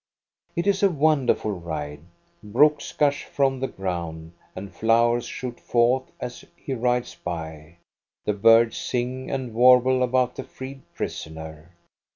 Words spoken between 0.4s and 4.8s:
It is a wonderful ride. Brooks gush from the ground, and